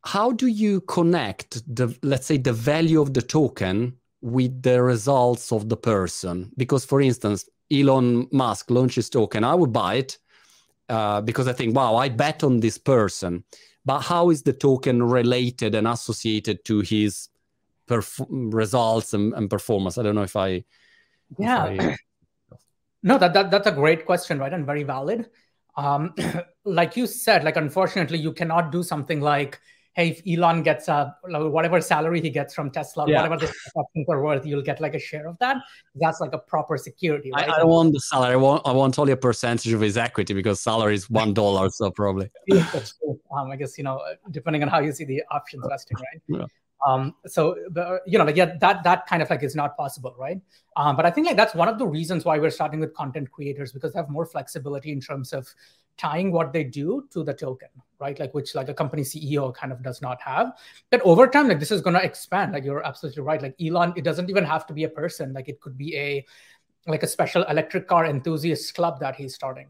[0.04, 5.52] how do you connect the let's say the value of the token with the results
[5.52, 6.50] of the person?
[6.56, 10.18] Because for instance, Elon Musk launches token, I would buy it
[10.88, 13.44] uh, because I think, wow, I bet on this person.
[13.84, 17.28] But how is the token related and associated to his
[17.88, 19.98] perf- results and, and, performance?
[19.98, 20.64] I don't know if I.
[21.38, 21.66] Yeah.
[21.66, 21.96] If I...
[23.02, 25.28] no, that, that that's a great question, right, and very valid
[25.76, 26.14] um,
[26.64, 29.60] like you said, like unfortunately, you cannot do something like,
[29.94, 33.22] hey, if Elon gets a whatever salary he gets from Tesla, yeah.
[33.22, 35.59] whatever the options are worth, you'll get like a share of that.
[35.94, 37.31] That's like a proper security.
[37.35, 37.48] Right?
[37.48, 38.33] I, I, don't want the salary.
[38.33, 41.68] I want I want only a percentage of his equity because salary is one dollar,
[41.70, 42.31] so probably.
[42.46, 42.66] Yeah,
[43.37, 46.22] um, I guess you know, depending on how you see the options vesting, right?
[46.40, 46.46] Yeah.
[46.85, 50.14] Um, so the, you know, like yeah, that that kind of like is not possible,
[50.18, 50.40] right?
[50.76, 53.31] Um, but I think like that's one of the reasons why we're starting with content
[53.31, 55.46] creators because they have more flexibility in terms of
[55.98, 57.68] tying what they do to the token,
[58.00, 58.18] right?
[58.18, 60.52] Like which like a company CEO kind of does not have.
[60.90, 62.52] But over time, like this is going to expand.
[62.52, 63.40] Like you're absolutely right.
[63.40, 65.33] Like Elon, it doesn't even have to be a person.
[65.33, 66.24] Like it could be a
[66.87, 69.68] like a special electric car enthusiast club that he's starting.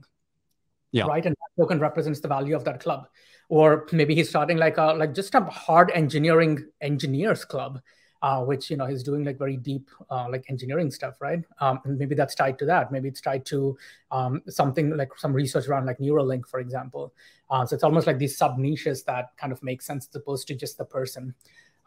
[0.93, 1.05] Yeah.
[1.05, 1.25] Right.
[1.25, 3.09] And that token represents the value of that club
[3.53, 7.81] or maybe he's starting like a like just a hard engineering engineers club
[8.23, 11.45] uh, which you know he's doing like very deep uh, like engineering stuff right?
[11.61, 12.93] Um, and maybe that's tied to that.
[12.93, 13.77] Maybe it's tied to
[14.11, 17.13] um, something like some research around like neuralink for example.
[17.51, 20.47] Uh, so it's almost like these sub niches that kind of make sense as opposed
[20.49, 21.35] to just the person.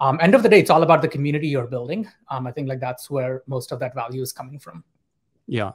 [0.02, 2.08] Um, end of the day it's all about the community you're building.
[2.30, 4.84] Um, i think like that's where most of that value is coming from.
[5.48, 5.71] Yeah.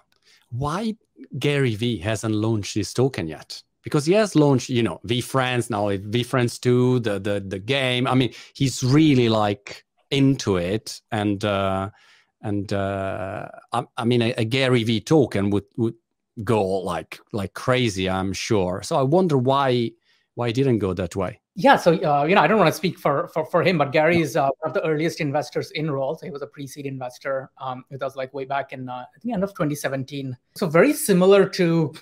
[0.51, 0.97] Why
[1.39, 3.63] gary vee hasn't launched this token yet?
[3.83, 8.07] Because he has launched, you know, VeeFriends now, VeeFriends 2, the the the game.
[8.07, 11.91] I mean, he's really like into it, and uh,
[12.43, 15.95] and uh, I, I mean, a, a Gary V token would would
[16.45, 18.83] go like like crazy, I'm sure.
[18.83, 19.93] So I wonder why
[20.35, 21.41] why it didn't go that way.
[21.57, 23.93] Yeah, so uh, you know, I don't want to speak for for, for him, but
[23.93, 26.15] Gary is uh, one of the earliest investors in Roll.
[26.17, 29.19] So he was a pre-seed investor um, with us, like way back in uh, I
[29.21, 30.37] think end of 2017.
[30.57, 31.93] So very similar to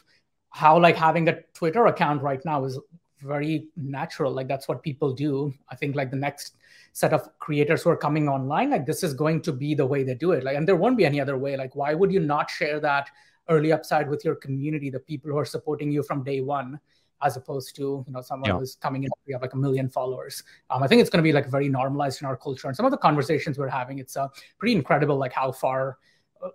[0.51, 2.79] how like having a Twitter account right now is
[3.21, 4.33] very natural.
[4.33, 5.53] Like that's what people do.
[5.71, 6.57] I think like the next
[6.93, 10.03] set of creators who are coming online, like this is going to be the way
[10.03, 10.45] they do it.
[10.45, 11.57] Like, and there won't be any other way.
[11.57, 13.09] Like, why would you not share that
[13.49, 16.79] early upside with your community, the people who are supporting you from day one?
[17.23, 18.57] as opposed to you know someone yeah.
[18.57, 21.29] who's coming in we have like a million followers um, i think it's going to
[21.29, 24.17] be like very normalized in our culture and some of the conversations we're having it's
[24.17, 24.29] uh,
[24.59, 25.99] pretty incredible like how far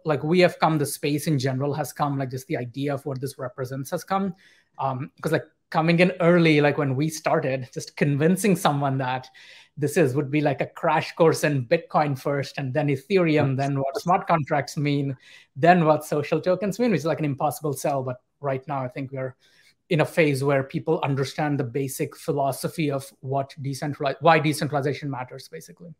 [0.05, 3.05] like we have come the space in general has come like just the idea of
[3.05, 4.33] what this represents has come
[4.79, 9.27] um because like coming in early, like when we started, just convincing someone that
[9.75, 13.79] this is would be like a crash course in Bitcoin first, and then Ethereum, then
[13.79, 15.17] what smart contracts mean,
[15.55, 18.03] then what social tokens mean, which is like an impossible sell.
[18.03, 19.35] But right now, I think we're
[19.89, 25.49] in a phase where people understand the basic philosophy of what decentralized why decentralization matters,
[25.49, 25.95] basically.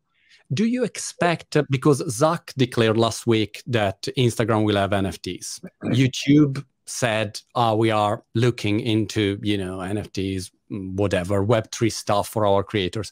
[0.53, 5.61] Do you expect because Zuck declared last week that Instagram will have NFTs?
[5.85, 12.63] YouTube said, oh, we are looking into, you know, NFTs, whatever, Web3 stuff for our
[12.63, 13.11] creators.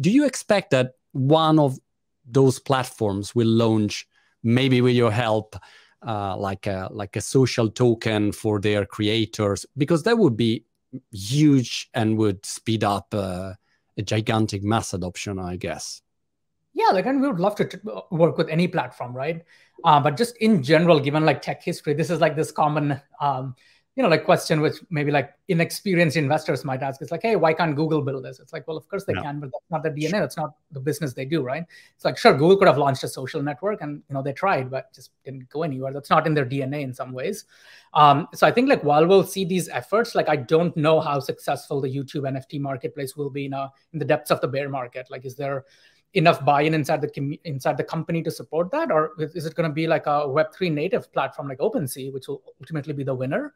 [0.00, 1.78] Do you expect that one of
[2.24, 4.06] those platforms will launch,
[4.42, 5.56] maybe with your help,
[6.06, 9.66] uh, like a like a social token for their creators?
[9.76, 10.64] Because that would be
[11.12, 13.54] huge and would speed up uh,
[13.96, 16.02] a gigantic mass adoption, I guess.
[16.74, 17.78] Yeah, like, and we would love to t-
[18.10, 19.42] work with any platform, right?
[19.84, 23.54] Uh, but just in general, given like tech history, this is like this common, um,
[23.94, 27.02] you know, like question which maybe like inexperienced investors might ask.
[27.02, 28.38] It's like, hey, why can't Google build this?
[28.38, 30.20] It's like, well, of course they can, but that's not their DNA.
[30.20, 31.64] That's not the business they do, right?
[31.96, 34.70] It's like, sure, Google could have launched a social network, and you know they tried,
[34.70, 35.92] but just didn't go anywhere.
[35.92, 37.44] That's not in their DNA in some ways.
[37.92, 41.18] Um, so I think like while we'll see these efforts, like I don't know how
[41.18, 44.68] successful the YouTube NFT marketplace will be in a, in the depths of the bear
[44.68, 45.08] market.
[45.10, 45.64] Like, is there
[46.14, 49.74] enough buy-in inside the inside the company to support that, or is it going to
[49.74, 53.54] be like a Web3 native platform like OpenSea, which will ultimately be the winner?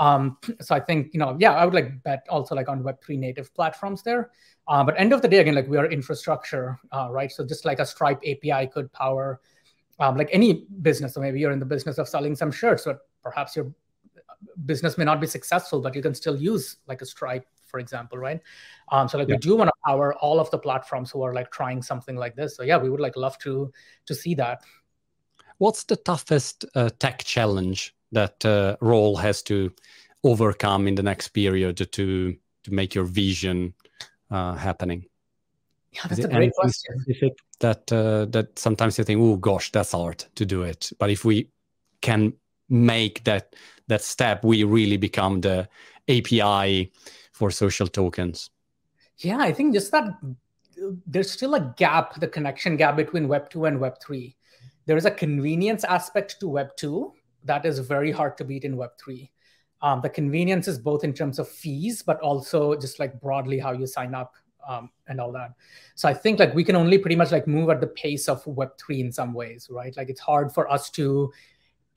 [0.00, 3.18] Um, so I think you know, yeah, I would like bet also like on Web3
[3.18, 4.30] native platforms there.
[4.68, 7.32] Uh, but end of the day, again, like we are infrastructure, uh, right?
[7.32, 9.40] So just like a Stripe API could power
[9.98, 11.14] um, like any business.
[11.14, 13.72] So maybe you're in the business of selling some shirts, but perhaps your
[14.66, 18.18] business may not be successful, but you can still use like a Stripe for example,
[18.18, 18.40] right?
[18.90, 19.34] Um, so like yeah.
[19.34, 22.34] we do want to power all of the platforms who are like trying something like
[22.34, 22.56] this.
[22.56, 23.72] So yeah, we would like love to
[24.06, 24.62] to see that.
[25.58, 29.72] What's the toughest uh, tech challenge that uh, Roll has to
[30.24, 33.74] overcome in the next period to to make your vision
[34.30, 35.06] uh, happening?
[35.92, 37.34] Yeah, that's a great question.
[37.60, 40.92] That uh, that sometimes you think, oh gosh, that's hard to do it.
[40.98, 41.50] But if we
[42.00, 42.34] can
[42.68, 43.56] make that
[43.88, 45.68] that step, we really become the
[46.08, 46.92] API
[47.38, 48.50] for social tokens?
[49.18, 50.04] Yeah, I think just that
[51.06, 54.36] there's still a gap, the connection gap between Web 2 and Web 3.
[54.86, 57.12] There is a convenience aspect to Web 2
[57.44, 59.30] that is very hard to beat in Web 3.
[59.82, 63.72] Um, the convenience is both in terms of fees, but also just like broadly how
[63.72, 64.34] you sign up
[64.68, 65.52] um, and all that.
[65.94, 68.44] So I think like we can only pretty much like move at the pace of
[68.46, 69.96] Web three in some ways, right?
[69.96, 71.32] Like it's hard for us to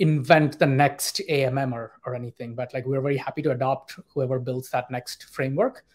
[0.02, 4.40] invent the next AMM or, or anything, but like we're very happy to adopt whoever
[4.40, 5.86] builds that next framework.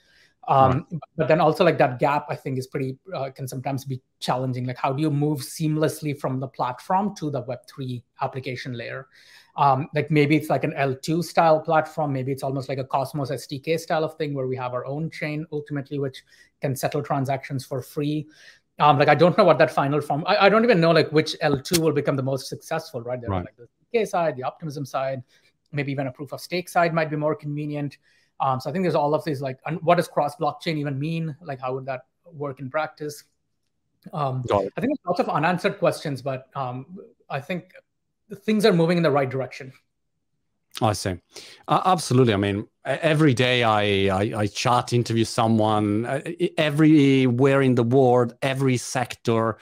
[0.48, 1.00] Um, right.
[1.16, 4.64] But then also like that gap, I think is pretty uh, can sometimes be challenging.
[4.64, 9.08] Like how do you move seamlessly from the platform to the Web three application layer?
[9.56, 13.30] Um, like maybe it's like an L2 style platform, maybe it's almost like a Cosmos
[13.30, 16.22] SDK style of thing where we have our own chain ultimately, which
[16.60, 18.28] can settle transactions for free.
[18.78, 20.22] Um, like I don't know what that final form.
[20.26, 23.18] I, I, don't even know like which L2 will become the most successful, right?
[23.18, 23.46] There right.
[23.58, 25.22] like SDK side, the optimism side,
[25.72, 27.98] maybe even a proof of stake side might be more convenient.
[28.40, 31.36] Um, so I think there's all of these like, what does cross blockchain even mean?
[31.42, 33.24] Like, how would that work in practice?
[34.12, 37.72] Um, I think there's lots of unanswered questions, but um, I think
[38.42, 39.72] things are moving in the right direction.
[40.82, 41.16] I see.
[41.66, 42.34] Uh, absolutely.
[42.34, 43.82] I mean, every day I,
[44.14, 46.20] I, I chat, interview someone, uh,
[46.58, 49.56] everywhere in the world, every sector,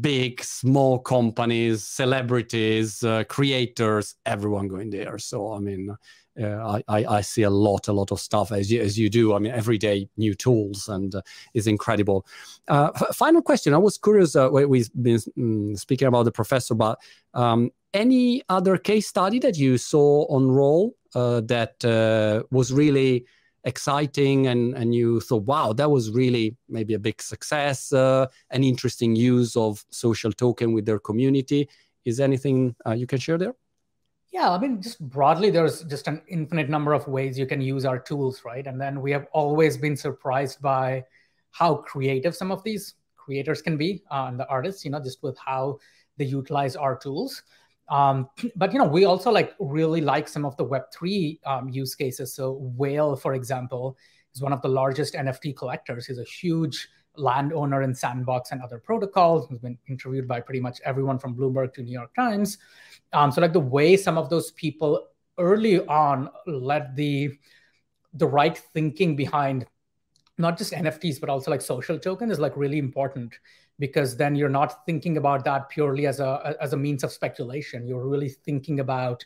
[0.00, 5.18] big, small companies, celebrities, uh, creators, everyone going there.
[5.18, 5.96] So I mean,
[6.40, 9.34] uh, I, I see a lot, a lot of stuff as you, as you do.
[9.34, 11.22] I mean, every day new tools and uh,
[11.54, 12.26] is incredible.
[12.68, 13.72] Uh, final question.
[13.74, 14.36] I was curious.
[14.36, 16.98] Uh, we've been mm, speaking about the professor, but
[17.34, 23.24] um, any other case study that you saw on Roll uh, that uh, was really
[23.66, 28.62] exciting and and you thought wow that was really maybe a big success uh, an
[28.62, 31.68] interesting use of social token with their community.
[32.04, 33.54] Is anything uh, you can share there?
[34.32, 37.84] Yeah i mean just broadly there's just an infinite number of ways you can use
[37.84, 38.66] our tools right?
[38.66, 41.04] And then we have always been surprised by
[41.50, 45.22] how creative some of these creators can be uh, and the artists you know just
[45.22, 45.78] with how
[46.18, 47.42] they utilize our tools
[47.88, 51.68] um, but you know, we also like really like some of the Web three um,
[51.68, 52.34] use cases.
[52.34, 53.96] So Whale, for example,
[54.34, 56.06] is one of the largest NFT collectors.
[56.06, 59.46] He's a huge landowner in Sandbox and other protocols.
[59.48, 62.58] He's been interviewed by pretty much everyone from Bloomberg to New York Times.
[63.12, 65.08] Um, so like the way some of those people
[65.38, 67.32] early on led the
[68.14, 69.66] the right thinking behind
[70.38, 73.34] not just NFTs but also like social token is like really important
[73.78, 77.86] because then you're not thinking about that purely as a as a means of speculation
[77.86, 79.24] you're really thinking about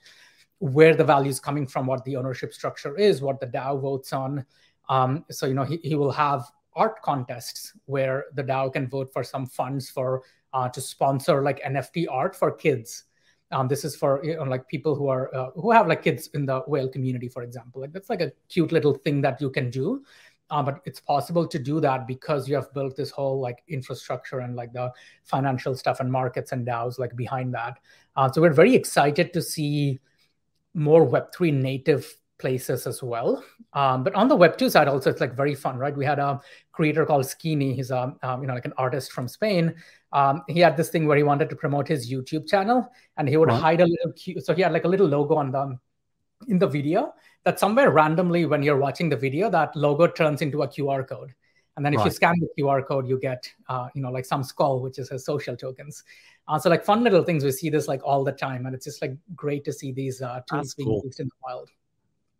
[0.61, 4.12] where the value is coming from, what the ownership structure is, what the DAO votes
[4.12, 4.44] on.
[4.88, 6.44] Um, so you know he, he will have
[6.74, 10.22] art contests where the DAO can vote for some funds for
[10.53, 13.05] uh, to sponsor like NFT art for kids.
[13.53, 16.28] Um, this is for you know, like people who are uh, who have like kids
[16.34, 17.80] in the whale community, for example.
[17.80, 20.05] Like that's like a cute little thing that you can do.
[20.51, 24.40] Uh, but it's possible to do that because you have built this whole like infrastructure
[24.40, 24.92] and like the
[25.24, 27.78] financial stuff and markets and DAOs like behind that.
[28.16, 30.01] Uh, so we're very excited to see
[30.74, 33.44] more Web3 native places as well.
[33.74, 35.96] Um, but on the Web2 side, also it's like very fun, right?
[35.96, 36.40] We had a
[36.72, 37.74] creator called Skini.
[37.74, 39.74] He's a um, you know like an artist from Spain.
[40.12, 43.36] Um, he had this thing where he wanted to promote his YouTube channel, and he
[43.36, 44.12] would hide a little.
[44.40, 45.78] So he had like a little logo on the
[46.48, 47.12] in the video
[47.45, 51.34] that somewhere randomly when you're watching the video, that logo turns into a QR code.
[51.76, 52.07] And then if right.
[52.07, 55.09] you scan the QR code, you get, uh, you know, like some skull, which is
[55.09, 56.05] his social tokens.
[56.49, 58.66] Uh, so like fun little things, we see this like all the time.
[58.66, 61.03] And it's just like great to see these uh, tools That's being cool.
[61.05, 61.70] used in the wild.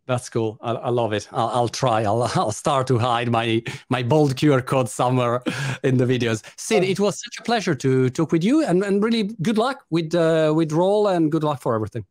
[0.05, 0.57] That's cool.
[0.61, 1.27] I, I love it.
[1.31, 2.03] I'll, I'll, try.
[2.03, 5.41] I'll, I'll start to hide my my bold QR code somewhere
[5.83, 6.43] in the videos.
[6.57, 9.85] Sid, it was such a pleasure to talk with you, and, and really good luck
[9.89, 12.05] with uh, with Roll, and good luck for everything.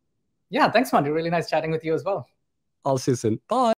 [0.49, 1.03] Yeah, thanks, man.
[1.03, 2.27] Really nice chatting with you as well.
[2.85, 3.39] I'll see you soon.
[3.47, 3.69] Bye.